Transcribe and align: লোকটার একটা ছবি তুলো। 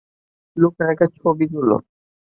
লোকটার 0.57 0.87
একটা 0.93 1.07
ছবি 1.17 1.45
তুলো। 1.53 1.75